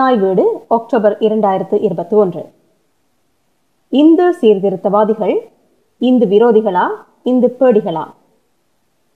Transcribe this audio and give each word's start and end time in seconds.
தாய் 0.00 0.16
வீடு 0.16 0.64
அக்டோபர் 0.68 1.14
இரண்டாயிரத்து 1.18 1.76
இருபத்தி 1.86 2.16
ஒன்று 2.16 2.42
இந்து 3.88 4.36
சீர்திருத்தவாதிகள் 4.40 5.34
இந்து 5.98 6.26
விரோதிகளா 6.26 6.84
இந்து 7.22 7.56
பேடிகளா? 7.60 8.04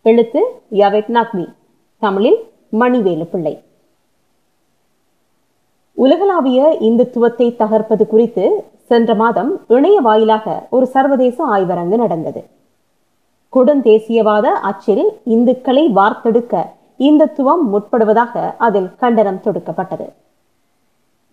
எழுத்து 0.03 0.41
யவெட் 0.71 1.11
நாக்மி 1.17 1.47
தமிழில் 1.99 2.39
மணிவேலு 2.73 3.25
பிள்ளை. 3.25 3.63
உலகளாவிய 5.93 6.77
இந்துத்துவத்தை 6.81 7.57
தகர்ப்பது 7.57 8.07
குறித்து 8.07 8.65
சென்ற 8.89 9.15
மாதம் 9.15 9.61
இணைய 9.69 10.01
வாயிலாக 10.01 10.67
ஒரு 10.71 10.87
சர்வதேச 10.87 11.47
ஆய்வரங்கு 11.47 11.97
நடந்தது. 11.97 12.45
கொடுந்தேசியவாத 13.53 14.47
அச்சில் 14.71 15.07
இந்துக்களை 15.25 15.87
வார்த்தெடுக்க 16.01 16.67
இந்துத்துவம் 16.99 17.65
முற்படுவதாக 17.73 18.55
அதில் 18.59 18.91
கண்டனம் 18.97 19.43
தொடுக்கப்பட்டது. 19.45 20.09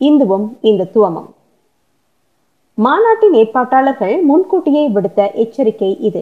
இந்துவும் 0.02 0.48
இந்துத்துவமும் 0.70 1.30
மாநாட்டின் 2.78 3.36
ஏற்பாட்டாளர்கள் 3.40 4.16
முன்கூட்டியே 4.30 4.84
விடுத்த 4.96 5.20
எச்சரிக்கை 5.44 5.90
இது. 6.08 6.22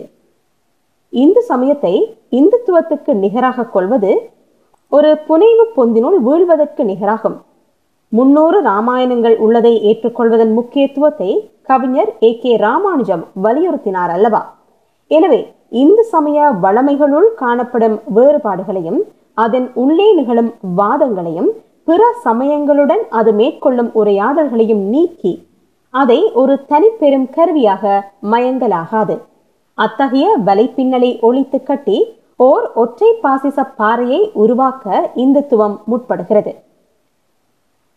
இந்து 1.14 1.42
சமயத்தை 1.50 1.94
இந்துத்துவத்துக்கு 2.40 3.12
நிகராக 3.24 3.68
கொள்வது 3.76 4.12
ஒரு 4.92 5.12
புனைவு 5.28 5.64
பொந்தினுள் 5.76 6.18
வீழ்வதற்கு 6.28 6.84
நிகராகும். 6.92 7.38
முன்னூறு 8.12 8.58
ராமாயணங்கள் 8.68 9.36
உள்ளதை 9.46 9.74
ஏற்றுக்கொள்வதன் 9.90 10.54
முக்கியத்துவத்தை 10.60 11.30
கவிஞர் 11.70 12.12
ஏ 12.28 12.32
கே 12.44 12.52
ராமானுஜம் 12.66 13.24
வலியுறுத்தினார் 13.46 14.14
அல்லவா? 14.16 14.42
எனவே 15.12 15.42
இந்து 15.84 16.04
சமய 16.14 16.48
வளமைகளுள் 16.64 17.30
காணப்படும் 17.42 17.98
வேறுபாடுகளையும் 18.18 19.00
அதன் 19.44 19.68
உள்ளே 19.84 20.08
நிகழும் 20.20 20.52
வாதங்களையும் 20.80 21.50
பிற 21.90 22.04
சமயங்களுடன் 22.26 23.04
அது 23.20 23.32
மேற்கொள்ளும் 23.34 23.92
உரையாடல்களையும் 24.02 24.82
நீக்கி 24.94 25.32
அதை 25.94 26.18
ஒரு 26.42 26.66
தனிப்பெரும் 26.70 27.28
கருவியாக 27.30 28.12
மயங்கலாகாது. 28.32 29.16
அத்தகைய 29.74 30.26
வலைப்பின்னலை 30.46 31.12
ஒழித்து 31.28 31.60
கட்டி 31.64 31.98
ஓர் 32.36 32.66
ஒற்றை 32.74 33.10
பாசிச 33.22 33.64
பாறையை 33.80 34.20
உருவாக்க 34.34 35.12
இந்துத்துவம் 35.16 35.76
முற்படுகிறது. 35.92 36.52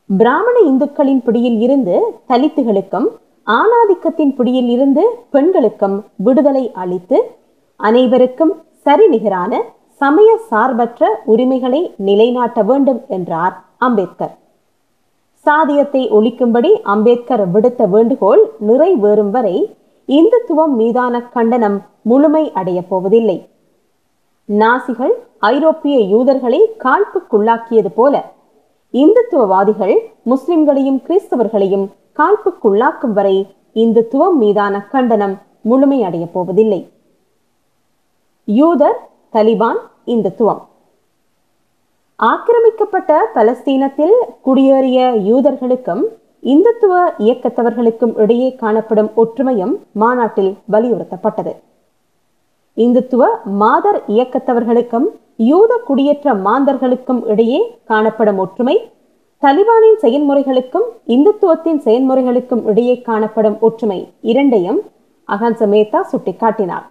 பிராமண 0.07 0.57
இந்துக்களின் 0.71 1.23
பிடியில் 1.25 1.61
இருந்து 1.61 1.97
தலித்துகளுக்கும் 2.29 3.09
ஆணாதிக்கத்தின் 3.47 4.33
பிடியில் 4.39 4.69
இருந்து 4.69 5.05
பெண்களுக்கும் 5.31 5.97
விடுதலை 6.17 6.65
அளித்து 6.85 7.21
அனைவருக்கும் 7.77 8.55
சரிநிகரான 8.85 9.53
சமய 10.01 10.31
சார்பற்ற 10.51 11.03
உரிமைகளை 11.25 11.83
நிலைநாட்ட 11.97 12.63
வேண்டும் 12.63 13.03
என்றார். 13.09 13.55
அம்பேத்கர். 13.87 14.35
சாதியத்தை 15.47 16.03
ஒழிக்கும்படி 16.11 16.71
அம்பேத்கர் 16.95 17.45
விடுத்த 17.55 17.89
வேண்டுகோள் 17.95 18.43
நிறைவேறும் 18.69 19.31
வரை 19.37 19.57
இந்துத்துவம் 20.09 20.75
மீதான 20.81 21.15
கண்டனம் 21.35 21.79
முழுமை 22.03 22.45
அடையப் 22.53 22.91
போவதில்லை. 22.91 23.39
நாசிகள் 24.49 25.15
ஐரோப்பிய 25.39 25.97
யூதர்களை 26.13 26.61
காழ்ப்புக்குள்ளாக்கியது 26.85 27.91
போல 27.95 28.15
இந்துத்துவவாதிகள் 28.93 29.95
முஸ்லிம்களையும் 30.27 31.01
கிறிஸ்தவர்களையும் 31.07 31.87
காழ்ப்புக்குள்ளாக்கும் 32.19 33.15
வரை 33.19 33.37
இந்துத்துவம் 33.75 34.37
மீதான 34.39 34.75
கண்டனம் 34.93 35.37
முழுமை 35.63 36.03
அடையப் 36.03 36.35
போவதில்லை. 36.35 36.81
யூதர் 38.45 38.99
தலிபான் 39.33 39.81
இந்துத்துவம். 40.07 40.63
ஆக்கிரமிக்கப்பட்ட 42.31 43.13
பலஸ்தீனத்தில் 43.37 44.17
குடியேறிய 44.47 44.99
யூதர்களுக்கும் 45.29 46.03
இந்துத்துவ 46.53 46.95
இயக்கத்தவர்களுக்கும் 47.25 48.13
இடையே 48.23 48.49
காணப்படும் 48.63 49.11
ஒற்றுமையும் 49.23 49.73
மாநாட்டில் 50.03 50.53
வலியுறுத்தப்பட்டது. 50.73 51.53
இந்துத்துவ 52.77 53.23
மாதர் 53.63 54.01
இயக்கத்தவர்களுக்கும் 54.15 55.09
யூத 55.51 55.81
குடியேற்ற 55.89 56.35
மாந்தர்களுக்கும் 56.47 57.23
இடையே 57.35 57.61
காணப்படும் 57.85 58.41
ஒற்றுமை 58.45 58.77
தலிபானின் 59.43 59.99
செயல்முறைகளுக்கும் 60.05 60.89
இந்துத்துவத்தின் 61.17 61.83
செயல்முறைகளுக்கும் 61.87 62.65
இடையே 62.73 62.97
காணப்படும் 63.11 63.59
ஒற்றுமை 63.69 64.01
இரண்டையும் 64.33 64.81
அகன்ச 65.29 65.67
மேத்தா 65.75 66.01
சுட்டிக்காட்டினார். 66.13 66.87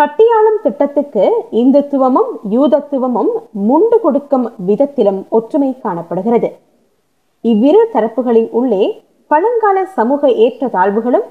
கட்டியாளும் 0.00 0.60
திட்டத்துக்கு 0.62 1.24
இந்துத்துவமும் 1.50 2.28
யூதத்துவமும் 2.50 3.30
முண்டு 3.68 3.96
கொடுக்கும் 4.02 4.52
விதத்திலும் 4.68 5.26
ஒற்றுமை 5.28 5.80
காணப்படுகிறது. 5.80 6.48
இவ்விரு 7.40 7.88
தரப்புகளின் 7.92 8.48
உள்ளே 8.50 9.02
பழங்கால 9.26 9.84
சமூக 9.86 10.28
ஏற்றத்தாழ்வுகளும் 10.28 11.26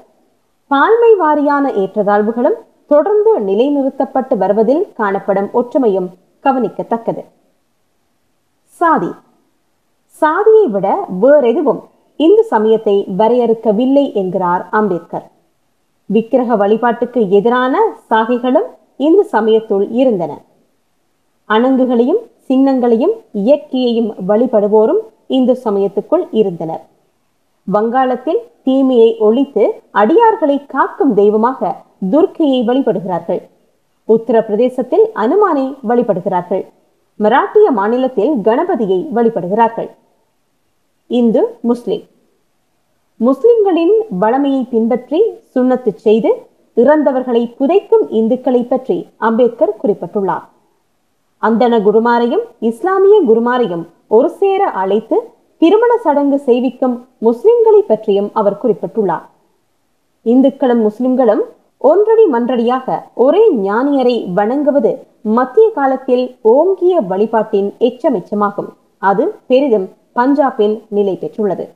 பால்மை 0.70 1.10
வாரியான 1.22 1.72
ஏற்றத்தாழ்வுகளும் 1.82 2.58
தொடர்ந்து 2.86 3.40
நிலைநிறுத்தப்பட்டு 3.40 4.36
வருவதில் 4.36 4.92
காணப்படும் 4.92 5.50
ஒற்றுமையும் 5.54 6.08
கவனிக்கத்தக்கது. 6.44 7.24
சாதி. 8.66 9.10
சாதியை 10.22 10.66
விட 10.66 11.06
வேறெதுவும் 11.20 11.82
இந்து 12.16 12.44
சமயத்தை 12.44 13.06
வரையறுக்கவில்லை 13.18 14.12
என்கிறார் 14.12 14.66
அம்பேத்கர். 14.70 15.26
விக்கிரக 16.14 16.56
வழிபாட்டுக்கு 16.62 17.20
எதிரான 17.38 17.74
சாகைகளும் 18.10 18.68
இந்து 19.06 19.24
சமயத்துள் 19.32 19.86
இருந்தன. 20.00 20.32
அணங்குகளையும் 21.48 22.20
சின்னங்களையும் 22.48 23.14
இயற்கையையும் 23.44 24.10
வழிபடுவோரும் 24.28 25.00
இந்து 25.36 25.54
சமயத்துக்குள் 25.64 26.24
இருந்தனர். 26.40 26.82
வங்காளத்தில் 27.64 28.40
தீமையை 28.62 29.10
ஒழித்து 29.26 29.64
அடியார்களை 29.94 30.56
காக்கும் 30.66 31.14
தெய்வமாக 31.14 31.70
துர்க்கையை 32.12 32.60
வழிபடுகிறார்கள். 32.68 33.40
உத்தரப்பிரதேசத்தில் 34.08 35.06
அனுமானை 35.22 35.64
வழிபடுகிறார்கள். 35.88 36.64
மராட்டிய 37.20 37.66
மாநிலத்தில் 37.78 38.32
கணபதியை 38.48 39.00
வழிபடுகிறார்கள். 39.16 39.90
இந்து 41.10 41.42
முஸ்லிம். 41.60 42.04
முஸ்லிம்களின் 43.26 43.94
வளமையை 44.20 44.60
பின்பற்றி 44.70 45.18
சுண்ணத்து 45.54 45.90
செய்து 46.04 46.30
இறந்தவர்களை 46.76 47.42
புதைக்கும் 47.58 48.04
இந்துக்களை 48.18 48.62
பற்றி 48.68 48.96
அம்பேத்கர் 49.28 49.72
குறிப்பிட்டுள்ளார். 49.82 50.44
அந்தன 51.42 51.74
குருமாரையும் 51.86 52.44
இஸ்லாமிய 52.68 53.16
குருமாரையும் 53.30 53.82
ஒரு 54.16 54.28
சேர 54.40 54.62
அழைத்து 54.82 55.16
திருமண 55.62 55.92
சடங்கு 56.04 56.38
செய்விக்கும் 56.46 56.94
முஸ்லிம்களை 57.26 57.82
பற்றியும் 57.90 58.30
அவர் 58.32 58.60
குறிப்பிட்டுள்ளார். 58.62 59.26
இந்துக்களும் 60.26 60.82
முஸ்லிம்களும் 60.86 61.42
ஒன்றடி 61.90 62.24
மன்றடியாக 62.34 62.96
ஒரே 63.24 63.42
ஞானியரை 63.66 64.16
வணங்குவது 64.38 64.92
மத்திய 65.38 65.66
காலத்தில் 65.78 66.24
ஓங்கிய 66.54 66.94
வழிபாட்டின் 67.10 67.68
எச்சமெச்சமாகும். 67.88 68.70
அது 69.10 69.26
பெரிதும் 69.46 69.86
பஞ்சாபில் 70.18 70.78
நிலை 70.88 71.16
பெற்றுள்ளது. 71.20 71.66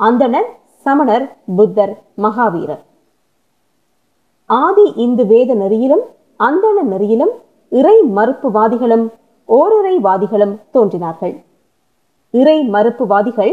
அந்தணர் 0.00 0.50
சமணர் 0.84 1.24
புத்தர் 1.56 1.92
மகாவீரர். 2.24 2.82
ஆதி 4.50 4.84
இந்து 5.04 5.24
வேத 5.26 5.54
நெறியிலும் 5.54 6.04
அந்தண 6.36 6.82
நெறியிலும் 6.82 7.32
இறை 7.72 7.96
மறுப்புவாதிகளும் 8.16 9.06
ஓரிறைவாதிகளும் 9.48 10.54
தோன்றினார்கள். 10.70 11.34
இறை 12.34 12.58
மறுப்புவாதிகள் 12.74 13.52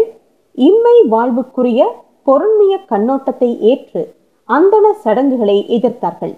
இம்மை 0.58 0.96
வாழ்வுக்குரிய 1.14 1.82
பொருண்மைய 2.28 2.76
கண்ணோட்டத்தை 2.92 3.50
ஏற்று 3.72 4.04
அந்தண 4.50 4.86
சடங்குகளை 5.04 5.58
எதிர்த்தார்கள். 5.78 6.36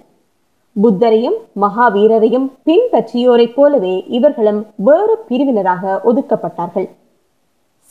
புத்தரையும் 0.76 1.38
மகாவீரரையும் 1.64 2.48
பின்பற்றியோரைப் 2.66 3.54
போலவே 3.54 3.94
இவர்களும் 4.18 4.60
வேறு 4.88 5.16
பிரிவினராக 5.28 6.00
ஒதுக்கப்பட்டார்கள். 6.04 6.88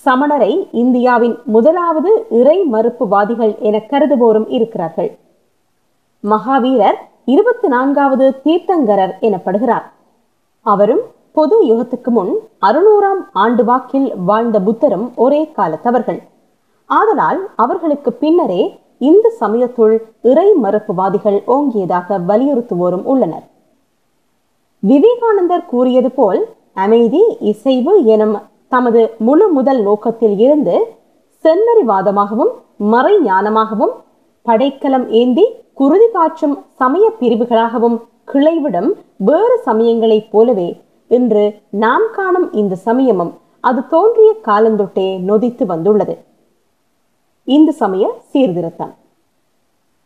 சமணரை 0.07 0.67
இந்தியாவின் 0.71 1.39
முதலாவது 1.43 2.25
இறை 2.29 2.57
மறுப்புவாதிகள் 2.71 3.57
என 3.59 3.77
கருதுவோரும் 3.77 4.45
இருக்கிறார்கள். 4.47 5.17
மகாவீரர் 6.23 6.97
இருபத்தி 7.25 7.67
நான்காவது 7.67 8.25
தீர்த்தங்கரர் 8.43 9.13
எனப்படுகிறார். 9.21 9.85
அவரும் 10.61 10.99
பொது 11.31 11.55
யுகத்துக்கு 11.65 12.11
முன் 12.17 12.31
அறுநூறாம் 12.61 13.21
ஆண்டு 13.33 13.65
வாக்கில் 13.65 14.13
வாழ்ந்த 14.25 14.59
புத்தரும் 14.59 15.07
ஒரே 15.15 15.51
காலத்தவர்கள். 15.57 16.19
ஆதலால் 16.85 17.49
அவர்களுக்கு 17.55 18.13
பின்னரே 18.13 18.79
இந்த 18.97 19.33
சமயத்துள் 19.39 19.95
இறை 20.21 20.47
மறுப்புவாதிகள் 20.63 21.39
ஓங்கியதாக 21.47 22.19
வலியுறுத்துவோரும் 22.27 23.03
உள்ளனர். 23.03 23.45
விவேகானந்தர் 24.79 25.65
கூறியது 25.65 26.11
போல் 26.11 26.41
அமைதி 26.73 27.23
இசைவு 27.39 28.05
எனும் 28.05 28.37
தமது 28.67 29.01
முழு 29.17 29.47
முதல் 29.47 29.81
நோக்கத்தில் 29.81 30.39
இருந்து 30.39 30.75
செந்நறிவாதமாகவும் 31.43 32.51
மறை 32.77 33.13
ஞானமாகவும் 33.23 33.93
படைக்கலம் 34.41 35.09
ஏந்தி 35.09 35.45
குருதி 35.73 36.07
பாற்றும் 36.13 36.55
சமய 36.79 37.11
பிரிவுகளாகவும் 37.19 37.97
கிளைவிடும் 38.33 38.89
வேறு 39.17 39.57
சமயங்களைப் 39.65 40.31
போலவே 40.31 40.69
இன்று 41.07 41.43
நாம் 41.69 42.07
காணும் 42.11 42.47
இந்த 42.53 42.75
சமயமும் 42.75 43.33
அது 43.59 43.87
தோன்றிய 43.87 44.31
காலந்தொட்டே 44.47 45.07
நொதித்து 45.29 45.65
வந்துள்ளது. 45.65 46.15
இந்து 47.43 47.73
சமய 47.73 48.05
சீர்திருத்தம். 48.31 48.93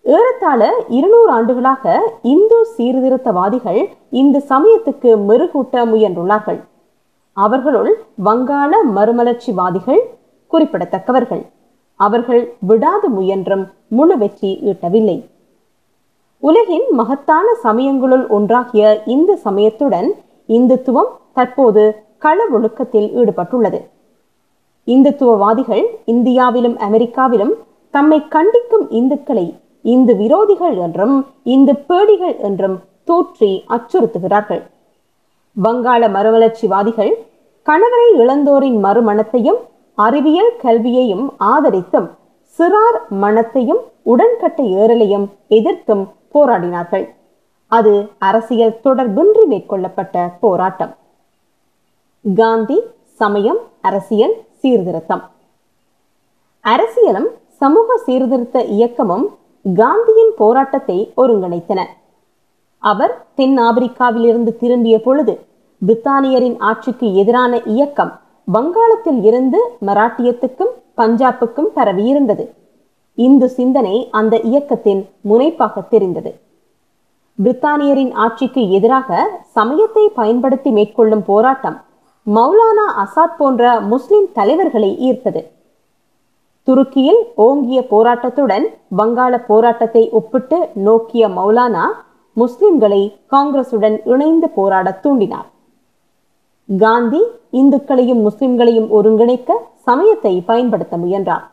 ஏறத்தாழ 0.06 0.62
இருநூறு 0.88 1.32
ஆண்டுகளாக 1.32 2.12
இந்து 2.22 2.68
சீர்திருத்தவாதிகள் 2.78 3.82
இந்த 4.10 4.44
சமயத்துக்கு 4.50 5.12
மெருகூட்ட 5.30 5.84
முயன்றுள்ளார்கள். 5.94 6.60
அவர்களுள் 7.38 7.92
வங்காள 8.28 8.72
மறுமலர்ச்சிவாதிகள் 8.96 10.02
குறிப்பிடத்தக்கவர்கள். 10.52 11.44
அவர்கள் 12.00 12.44
விடாது 12.70 13.08
முயன்றும் 13.10 13.64
முழு 13.98 14.16
வெற்றி 14.18 14.52
ஈட்டவில்லை. 14.70 15.18
உலகின் 16.44 16.86
மகத்தான 17.00 17.48
சமயங்களுள் 17.64 18.26
ஒன்றாகிய 18.38 18.84
இந்த 19.06 19.32
சமயத்துடன் 19.46 20.10
இந்துத்துவம் 20.50 21.12
தற்போது 21.34 21.84
கள 22.18 22.38
ஒழுக்கத்தில் 22.56 23.10
ஈடுபட்டுள்ளது. 23.20 23.80
இந்துத்துவவாதிகள் 24.88 25.84
இந்தியாவிலும் 26.14 26.78
அமெரிக்காவிலும் 26.88 27.54
தம்மை 27.94 28.20
கண்டிக்கும் 28.36 28.86
இந்துக்களை 29.00 29.46
இந்து 29.86 30.14
விரோதிகள் 30.16 30.76
என்றும் 30.86 31.16
இந்து 31.56 31.74
பேடிகள் 31.90 32.36
என்றும் 32.48 32.78
தோற்றி 33.10 33.52
அச்சுறுத்துகிறார்கள். 33.76 34.62
வங்காள 35.58 36.08
மறுமலர்ச்சிவாதிகள் 36.10 37.14
கணவரை 37.66 38.08
இழந்தோரின் 38.18 38.80
மறுமணத்தையும் 38.80 39.60
அறிவியல் 39.96 40.54
கல்வியையும் 40.62 41.26
ஆதரித்தும் 41.40 42.08
சிறார் 42.58 43.00
மனத்தையும் 43.10 43.82
உடன்கட்டை 44.04 44.66
ஏறலையும் 44.76 45.28
எதிர்த்தும் 45.48 46.04
போராடினார்கள். 46.34 47.06
அது 47.68 48.08
அரசியல் 48.18 48.80
தொடர்பின்றி 48.84 49.44
மேற்கொள்ளப்பட்ட 49.50 50.32
போராட்டம். 50.40 50.96
காந்தி 52.36 52.78
சமயம் 53.22 53.60
அரசியல் 53.82 54.36
சீர்திருத்தம். 54.60 55.24
அரசியலும் 56.66 57.30
சமூக 57.60 57.98
சீர்திருத்த 57.98 58.64
இயக்கமும் 58.64 59.26
காந்தியின் 59.76 60.34
போராட்டத்தை 60.38 61.14
ஒருங்கிணைத்தன. 61.18 61.82
அவர் 62.84 63.14
தென் 63.36 63.58
ஆப்பிரிக்காவில் 63.68 64.26
இருந்து 64.26 64.52
திரும்பிய 64.58 64.96
பொழுது 65.02 65.34
பிரித்தானியரின் 65.82 66.58
ஆட்சிக்கு 66.70 67.08
எதிரான 67.14 67.54
இயக்கம் 67.66 68.12
வங்காளத்தில் 68.48 69.22
இருந்து 69.24 69.60
மராட்டியத்துக்கும் 69.86 70.74
பஞ்சாபுக்கும் 70.98 71.70
பரவியிருந்தது 71.76 72.46
இந்து 73.18 73.48
சிந்தனை 73.50 73.96
அந்த 74.12 74.36
இயக்கத்தின் 74.50 75.02
முனைப்பாக 75.22 75.82
தெரிந்தது. 75.94 76.32
பிரித்தானியரின் 77.40 78.14
ஆட்சிக்கு 78.24 78.62
எதிராக 78.72 79.20
சமயத்தை 79.58 80.06
பயன்படுத்தி 80.20 80.72
மேற்கொள்ளும் 80.72 81.24
போராட்டம் 81.24 81.78
மௌலானா 82.28 82.86
அசாத் 83.04 83.38
போன்ற 83.38 83.64
முஸ்லிம் 83.92 84.28
தலைவர்களை 84.34 84.92
ஈர்த்தது. 85.08 85.42
துருக்கியில் 86.68 87.22
ஓங்கிய 87.46 87.80
போராட்டத்துடன் 87.90 88.66
வங்காள 88.98 89.34
போராட்டத்தை 89.48 90.04
ஒப்பிட்டு 90.20 90.58
நோக்கிய 90.88 91.28
மௌலானா 91.38 91.86
முஸ்லிம்களை 92.42 93.02
காங்கிரசுடன் 93.34 93.98
இணைந்து 94.14 94.50
போராட 94.58 94.88
தூண்டினார். 95.04 95.48
காந்தி 96.70 97.22
இந்துக்களையும் 97.60 98.22
முஸ்லிம்களையும் 98.28 98.90
ஒருங்கிணைக்க 98.98 99.52
சமயத்தை 99.88 100.34
பயன்படுத்த 100.50 100.98
முயன்றார். 100.98 101.46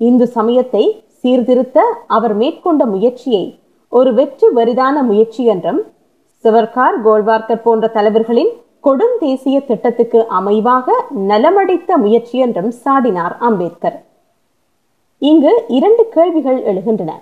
இந்து 0.00 0.26
சமயத்தை 0.36 0.84
சீர்திருத்த 1.20 1.78
அவர் 2.16 2.34
மேற்கொண்ட 2.34 2.82
முயற்சியை 2.94 3.44
ஒரு 3.92 4.10
வெற்று 4.14 4.46
வரிதான 4.52 4.96
முயற்சி 5.10 5.42
என்றும் 5.44 5.80
சிவர்கார் 6.44 6.96
கோல்வார்கர் 7.04 7.64
போன்ற 7.66 7.88
தலைவர்களின் 7.96 8.52
கொடுந்தேசிய 8.86 9.56
திட்டத்துக்கு 9.68 10.20
அமைவாக 10.38 10.96
நலமடைத்த 11.30 11.96
முயற்சி 12.04 12.36
என்றும் 12.38 12.70
சாடினார் 12.84 13.34
அம்பேத்கர். 13.48 13.98
இங்கு 15.22 15.52
இரண்டு 15.78 16.04
கேள்விகள் 16.14 16.58
எழுகின்றன. 16.70 17.12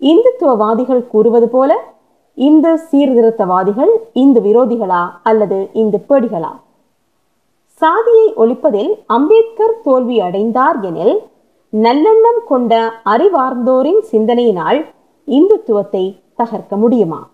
இந்துத்துவவாதிகள் 0.00 1.06
கூறுவது 1.06 1.48
போல 1.48 1.92
இந்து 2.34 2.78
சீர்திருத்தவாதிகள் 2.90 3.92
இந்து 4.12 4.40
விரோதிகளா 4.40 5.10
அல்லது 5.22 5.68
இந்து 5.72 6.04
பேடிகளா? 6.08 6.52
சாதியை 7.82 8.34
ஒழிப்பதில் 8.36 8.92
அம்பேத்கர் 9.06 9.80
தோல்வி 9.82 10.20
அடைந்தார் 10.20 10.84
எனில் 10.84 11.20
நல்லெண்ணம் 11.72 12.42
கொண்ட 12.44 13.00
அறிவார்ந்தோரின் 13.04 14.02
சிந்தனையினால் 14.12 14.80
இந்துத்துவத்தை 15.28 16.04
தகர்க்க 16.36 16.76
முடியுமா? 16.76 17.28